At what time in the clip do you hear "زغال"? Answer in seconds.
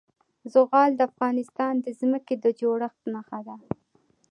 0.53-0.91